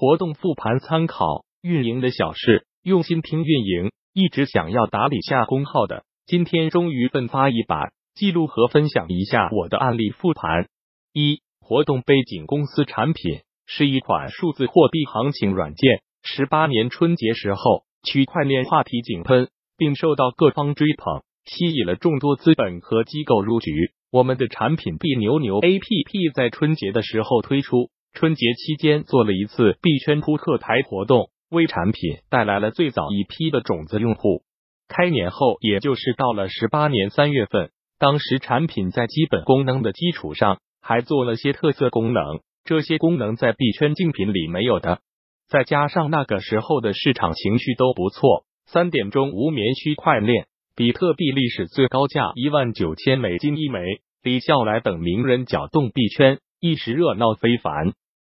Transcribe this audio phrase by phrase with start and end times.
[0.00, 3.90] 活动复盘参考运营的小事，用心听运营。
[4.14, 10.68] 一直想要打理下公号的，今天终于奋发一把，记录和分享一下我的案例复盘。
[11.12, 16.00] 一活动背景公司产品是一款数字货币行情软件。
[16.22, 23.90] 十八年春节时候，区块链话题井喷，并受到各方追捧，吸引了众多资本和机构入局。
[24.12, 34.42] 我们的产品币牛牛 A P P 在春节的时候推出，春节期间做了一次币圈扑克牌活动，为产品带来了最早一批的种子用户。
[34.88, 45.00] 开年后，也就是到了十八年三月份，当时产品在基本功能的基础上，还做了些特色功能，这些功能在币圈竞品里没有的。
[45.48, 50.46] 再加上那个时候的市场情绪都不错，三点钟无眠区块链。
[50.74, 53.80] 比特币历史最高价一万九千美金一枚，
[54.22, 57.92] 李笑来等名人搅动币圈，一时热闹非凡。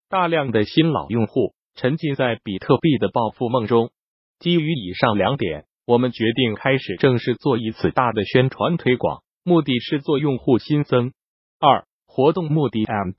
[0.09, 3.91] 大量的新老用户沉浸在比特币的暴富梦中。
[4.39, 11.11] 基于以上两点，我们决定开始正式做一次大的宣传推广，目的是做用户新增。
[11.59, 13.15] 二、活动目的 AMP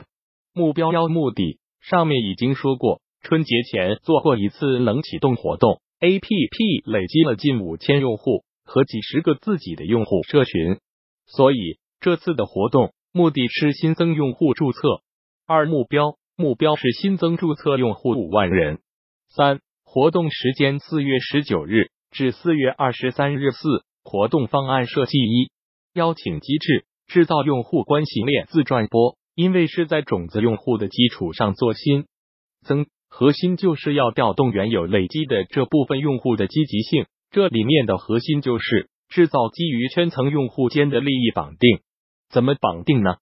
[0.53, 8.44] 目标幺目的，上面已经说过，春节前做过一次冷启动活动，APP 累积了近五千用户。
[8.69, 10.81] 和几十个自己的用户社群，
[11.25, 15.00] 所以这次的活动目的是新增用户注册。
[15.47, 18.81] 二目标目标是新增注册用户五万人。
[19.34, 23.53] 三活动时间四月十九日至四月二十三日。
[23.53, 25.48] 四活动方案设计一
[25.94, 32.05] 邀请机制制造用户关系链自转播，因为是在种子用户的基础上做新
[32.67, 37.06] 增，核心就是要调动原有累积的这部分用户的积极性。
[37.31, 41.81] 这里面的核心就是制造基于圈层用户间的利益绑定。
[42.28, 43.16] 怎么绑定呢？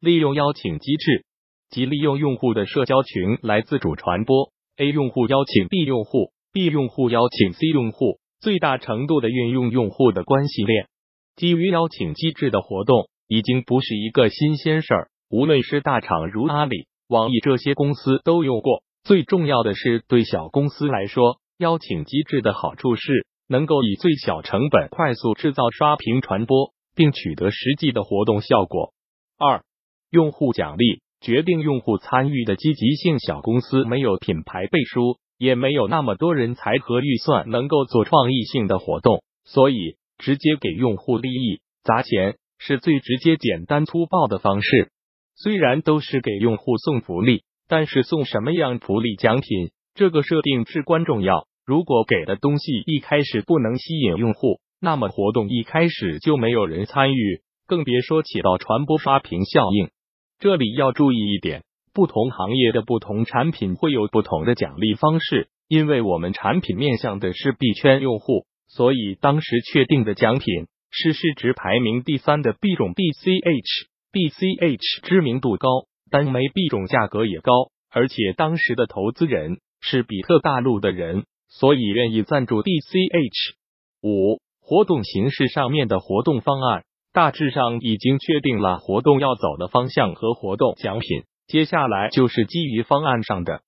[0.00, 1.24] 利用邀请机制，
[1.70, 4.52] 即利用用户的社交群来自主传播。
[4.76, 10.88] A 用户邀请 B 用户，B 用户邀请 C 用户，最大程度的运用用户的关系链。
[11.36, 18.82] 基于邀请机制的活动已经不是一个新鲜事儿，无论是大厂如阿里、网易这些公司都用过。
[19.04, 23.26] 最重要的是，对小公司来说，邀请机制的好处是。
[23.48, 28.92] 能够以最小成本快速制造刷屏传播，并取得实际的活动效果。
[29.38, 29.64] 二、
[30.10, 33.18] 用户奖励决定用户参与的积极性。
[33.18, 44.90] 小公司没有品牌背书，也没有那么多人才和预算能够做创意性的活动，所以直接给用户利益砸钱是最直接、简单、粗暴的方式。
[45.36, 51.46] 虽然都是给用户送福利，但是送什么样福利奖品，这个设定至关重要。
[51.64, 59.90] 如果给的东西一开始不能吸引用户，那么活动一开始就没有人参与，更别说起到传播刷屏效应。
[60.38, 65.48] 这里要注意一点，不同行业的不同产品会有不同的奖励方式。
[65.68, 73.86] 因为我们产品面向的是币圈用户，所以当时确定的奖品是市值排名第三的币种 BCH。
[74.12, 75.68] BCH 知名度高，
[76.10, 77.52] 单枚币种价格也高，
[77.90, 81.24] 而且当时的投资人是比特大陆的人。
[81.48, 83.54] 所以愿意赞助 BCH
[84.02, 93.62] 五活动形式上面的活动方案大致上已经确定了活动要走的方向和活动奖品，接下来就是基于方案上的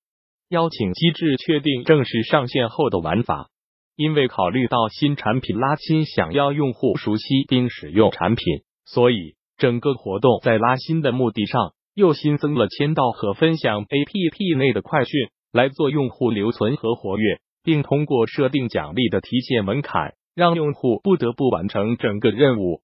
[0.48, 3.48] 邀请机制确定正式上线后的玩法。
[3.96, 8.44] 因为考虑到新产品拉新，想要用户熟悉并使用产品，
[8.84, 17.40] 所以整个活动在拉新的目的上又新增了签到和分享 APP 内的快讯，来做用户留存和活跃。
[17.64, 22.80] 并通过设定奖励的提现门槛，让用户不得不完成整个任务。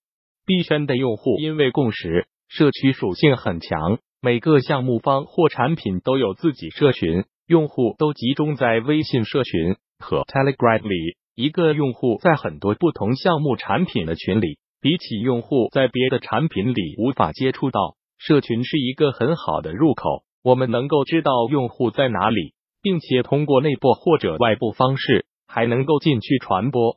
[0.46, 11.16] 币圈的用户因为共识社区属性很强，每个项目方或产品都有自己社群，用户都集中在微信社群和 Telegram 里。
[11.34, 20.24] 一个用户在很多不同项目产品的群里，比起用户在别的产品里无法接触到，社群是一个很好的入口。
[20.42, 22.52] 我们能够知道用户在哪里。
[22.80, 26.96] 并且通过内部或者外部方式，还能够进去传播。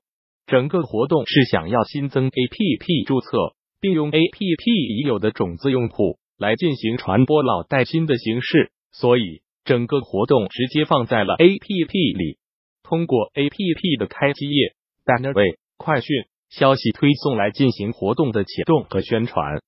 [0.52, 12.38] 整个活动是想要新增 APP 注册，并用 APP 已有的种子用户来进行传播老带新的形式，所以整个活动直接放在了 APP 里。
[12.84, 14.74] 通过 APP 的开机页、
[15.06, 19.62] banner 位、快讯、消息推送来进行活动的启动和宣传。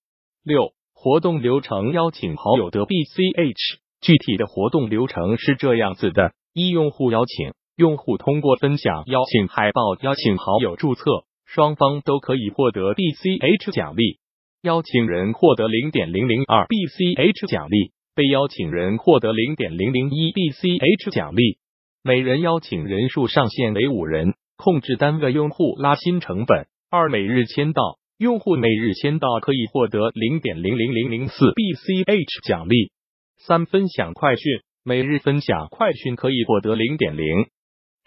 [0.44, 3.80] 六、活动流程：邀请好友的 BCH。
[4.02, 14.20] 具体的活动流程是这样子的：一、用户邀请，用户通过分享邀请海报邀请好友注册，双方都可以获得 BCH 奖励。
[14.62, 21.58] 邀请人获得零点零零二 BCH 奖励，被邀请人获得零点零零一 BCH 奖励。
[22.04, 26.68] 每人邀请人数上限为五人，控制单个用户拉新成本。
[26.92, 32.92] 二每日签到，用户每日签到可以获得零点零零零零四 BCH 奖励。
[33.40, 34.44] 三分享快讯，
[34.86, 37.26] 每日分享快讯可以获得零点零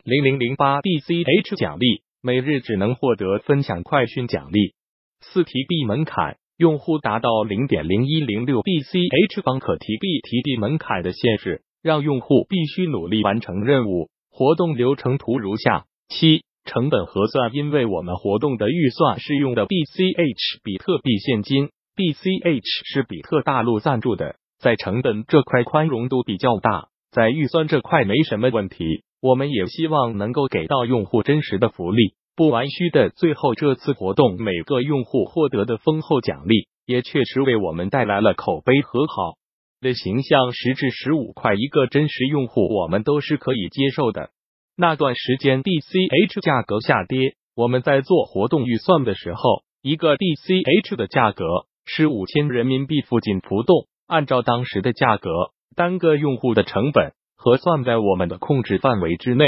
[0.06, 4.72] 零零零八 BCH 奖励，每日只能获得分享快讯奖励。
[5.20, 6.36] 四提币门槛。
[6.56, 14.08] 用户达到零点零一零六 BCH 方可提币，提币门槛的限制让用户必须努力完成任务。
[14.30, 29.02] 活动流程图如下：七、成本核算，因为我们活动的预算是用的 BCH 比特币现金，BCH 是比特大陆赞助的，在成本这块宽容度比较大，在预算这块没什么问题。
[29.26, 32.14] 我们也希望能够给到用户真实的福利。
[32.36, 39.34] 不玩虚的，最后这次活动每个用户获得的丰厚奖励，也确实为我们带来了口碑和好
[39.80, 40.52] 的形象。
[40.52, 44.30] 十至十五块一个真实用户，我们都是可以接受的。
[44.76, 51.44] 那段时间，DCH 价格下跌，我们在做活动预算的时候，一个 DCH 的价格
[51.84, 53.88] 是五千人民币附近浮动。
[54.06, 55.30] 按照当时的价格，
[55.74, 59.46] 单个用户的成本核算在我们的控制范围之内。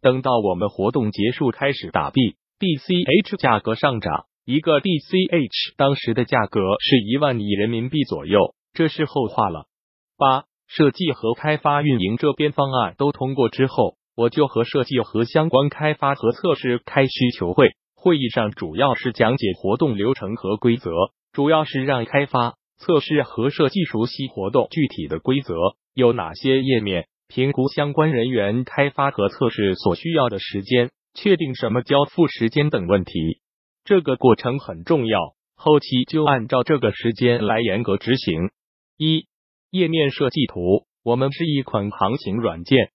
[0.00, 9.66] 等到我们活动结束，开始打币，BCH 价格上涨，一个 D C H 当时的价格是一万亿人民币左右，这是后话了。
[10.16, 20.90] 八设计和开发运营这边方案都通过之后，我就和设计和相关开发和测试开需求会，会议上主要是讲解活动流程和规则，
[21.32, 25.54] 主要是让开发、测试和设计熟悉活动具体的规则
[25.94, 27.08] 有哪些页面。
[27.28, 33.40] 评估相关人员开发和测试所需要的时间，确定什么交付时间等问题。
[33.84, 38.50] 这个过程很重要，后期就按照这个时间来严格执行。
[38.96, 39.26] 一、
[39.70, 40.86] 页面设计图。
[41.02, 42.90] 我们是一款航行软件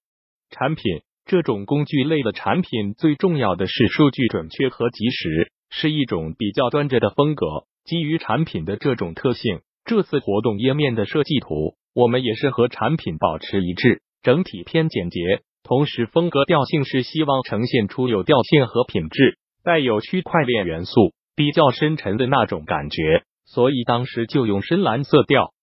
[0.50, 0.84] 产品，
[1.26, 7.46] 这种工具类的产品最重要的是数据准确和及时，是一种比较端着的风格。
[7.86, 14.02] 基于产品的这种特性，这次活动页面的设计图，我们也是和产品保持一致。
[14.24, 23.24] 整体偏简洁，同时风格调性是希望呈现出有调性和品质，带有区块链元素，比较深沉的那种感觉。
[23.46, 25.54] 所以当时就用深蓝色调。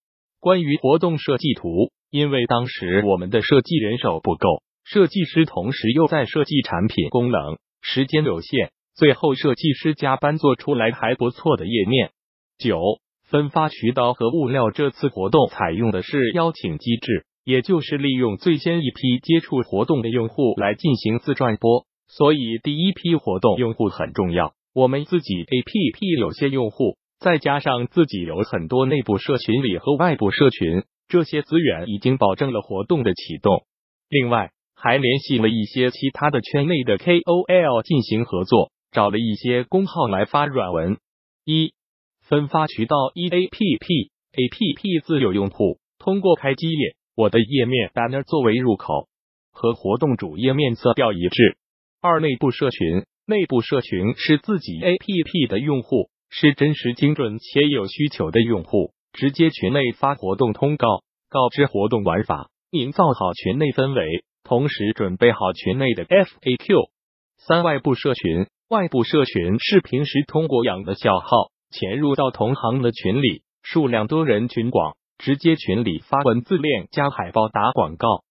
[0.41, 12.11] 关于活动设计图，因为当时我们的设计人手不够，设计师同时又在设计产品功能，时间有限，最后设计师加班做出来还不错的页面。
[12.59, 12.81] 九
[13.25, 17.25] 分发渠道和物料，这次活动采用的是邀请机制。
[17.49, 24.53] 也就是利用最先一批接触活动的用户来进行自转播，所以第一批活动用户很重要。
[24.75, 33.65] 我们自己 APP 有些用户，再加上自己有很多内部社群里和外部社群，这些资源已经保证了活动的启动。
[34.11, 40.99] 另外，还联系了一些其他的圈内的 KOL 进行合作，找了一些公号来发软文。
[41.47, 41.73] 一
[42.21, 46.98] 分发渠道一 APP，APP 自有用户通过开机页。
[47.19, 49.09] 我的页面 banner 作为入口，
[49.51, 51.59] 和活动主页面色调一致。
[52.01, 66.91] 二、内部社群，内部社群是自己 APP 的用户，是真实精准且有需求的用户，直接群内发活动通告，告知活动玩法，营造好群内氛围，同时准备好群内的 FAQ。
[67.37, 71.27] 三、外部社群，外部社群是平时通过养的小号
[71.73, 74.95] 潜入到同行的群里，数量多人群广。
[75.19, 78.23] 直接群里发文字链加海报打广告，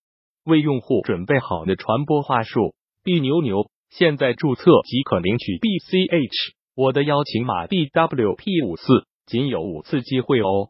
[0.46, 2.74] 为用户准备好的传播话术。
[3.03, 10.70] B 牛牛，现在注册即可领取 BCH，我的邀请码 BWP 五四，仅有五次机会哦。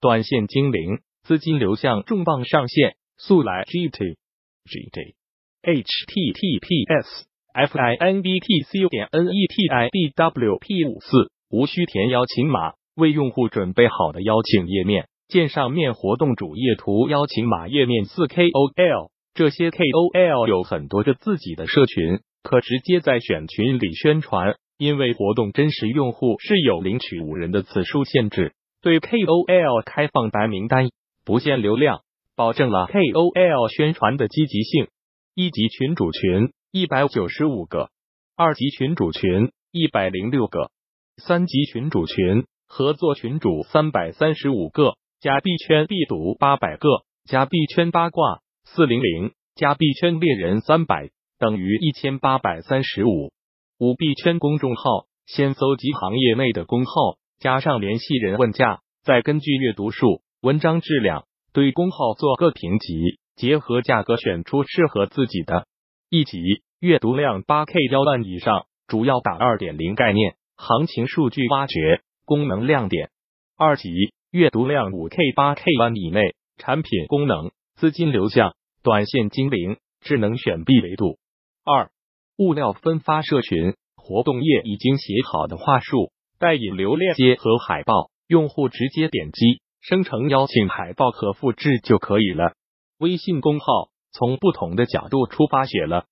[0.00, 4.16] 短线精灵，资金流向重磅上线，速来 GT
[4.64, 5.14] GT
[5.62, 15.07] HTTPS FINBTC 点 NETI BWP 五四，无需填邀请码，为用户准备好的邀请页面。
[15.28, 24.56] 见上面活动主页图邀请码页面四 KOL，这些 KOL 有很多个自己的社群，可直接在选群里宣传。
[24.78, 30.88] 因为活动真实用户是有领取五人的次数限制，对 KOL 开放白名单，
[31.24, 32.02] 不限流量，
[32.36, 34.86] 保证了 KOL 宣传的积极性。
[35.34, 37.90] 一级群主群一百九十五个，
[38.36, 40.70] 二级群主群一百零六个，
[41.16, 44.94] 三级群主群合作群主三百三十五个。
[45.20, 46.88] 加币圈必读八百个，
[47.24, 51.10] 加币圈八卦四零零，加币圈猎人三百，
[51.40, 53.32] 等于一千八百三十五。
[53.80, 56.92] 五币圈公众号先搜集行业内的公号，
[57.40, 65.66] 加上联系人问价，再根据阅读数、文章质量、对公号做个评级，结合价格选出适合自己的。
[66.10, 66.38] 一级
[66.78, 73.10] 阅读量八 K 幺万以上，主要打二点零概念，行情数据挖掘，功能亮点。
[73.56, 73.90] 二级
[74.30, 81.18] 阅读量五 K 八 K 万以内，产品功能、资金流向、短线精灵、智能选币维度。
[81.64, 81.90] 二
[82.36, 92.52] 物料分发社群活动页已经写好的话术，带引流链接和海报，用户直接点击生成邀请海报和复制就可以了。
[92.98, 93.66] 微信公号。
[94.10, 96.06] 从不同的角度出发写了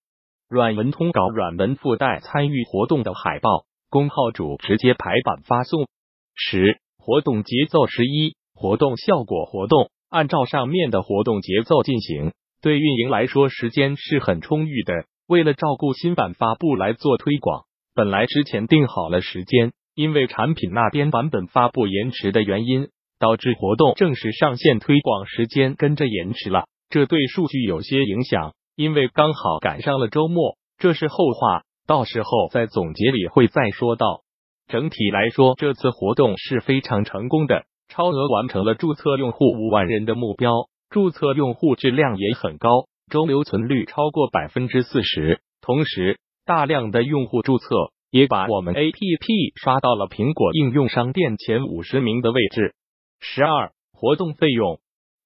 [0.49, 5.89] 软文通稿，软文附带参与活动的海报，公号主直接排版发送。
[6.35, 15.05] 十活动节奏十一活动效果活动按照上面的活动节奏进行，对运营来说时间是很充裕的。
[15.29, 17.63] 为了照顾新版发布来做推广，
[17.95, 22.89] 本来之前定好了时间，因为产品那边版本发布延迟的原因，
[23.21, 26.65] 导致活动正式上线推广时间跟着延迟了。
[26.91, 34.23] 这对数据有些影响，因为刚好赶上了周末，这是后话，到时候在总结里会再说到。
[34.69, 40.51] 整体来说，这次活动是非常成功的，超额完成了注册用户五万人的目标，
[40.91, 42.69] 注册用户质量也很高，
[43.11, 45.41] 周留存率超过百分之四十。
[45.61, 47.67] 同时，大量的用户注册
[48.11, 52.75] 也把我们 APP 刷到了苹果应用商店前五十名的位置。
[53.21, 54.81] 十二活动费用，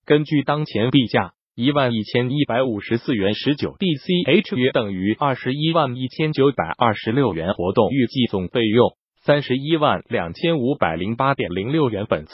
[0.04, 1.32] 根据当前币价。
[1.56, 7.52] 一万一千一百五十四元十九 DCH 约等于二十一万一千九百二十六元。
[7.52, 8.96] 活动预计总费用
[9.30, 12.04] 三十一万两千五百零八点零六元。
[12.08, 12.32] 本次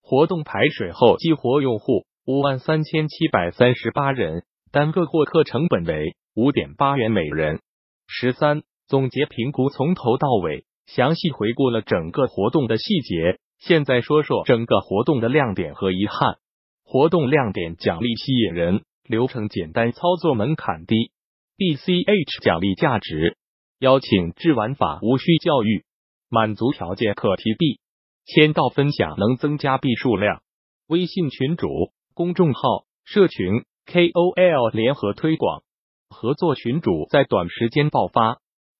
[0.00, 7.58] 活动排水后激活用户五万三千七百三十八人，单个获客成本为五点八元每人。
[8.06, 16.36] 十三总结评估从头到尾详细回顾了整个活动的细节，现在说说整个活动的亮点和遗憾。
[16.84, 21.10] 活动亮点：奖励吸引人，流程简单，操作门槛低。
[21.58, 23.36] BCH 奖励价值：
[23.80, 25.82] 邀请制玩法无需教育，
[26.30, 27.80] 满足条件可提币，
[28.24, 30.40] 签到分享能增加币数量。
[30.86, 31.68] 微信群主、
[32.14, 35.62] 公众号、社群、KOL 联合推广，
[36.08, 38.38] 合作群主在短时间爆发。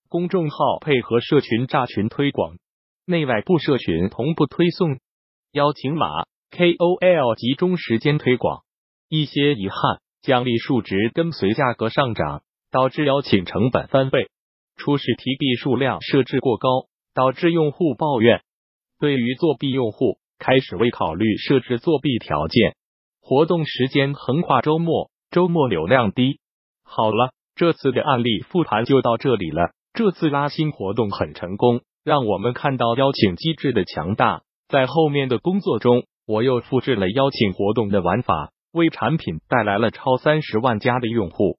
[0.08, 2.56] 公众号配合社群炸群推广，
[3.04, 4.98] 内外部社群同步推送
[5.52, 6.06] 邀请码。
[6.50, 8.64] KOL 集中时间推广，
[9.08, 12.42] 一些遗憾，奖励数值跟随价格上涨，
[12.72, 14.30] 导致邀请成本翻倍。
[14.76, 18.42] 初始提币数量设置过高，导致用户抱怨。
[18.98, 22.74] 对于作弊用户，开始未考虑设置作弊条件。
[23.20, 26.40] 活动时间横跨周末，周末流量低。
[26.82, 29.72] 好了，这次的案例复盘就到这里了。
[29.92, 34.42] 这次拉新活动很成功，让我们看到邀请机制的强大。
[34.68, 36.04] 在后面的工作中。
[36.26, 41.58] 我又复制了邀请活动的玩法，为产品带来了超三十万加的用户。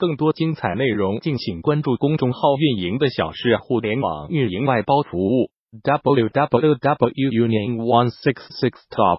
[0.00, 5.50] 更多精彩内容，敬请关注公众号运营的小事互联网运营外包服务
[5.84, 9.18] www union one six six top。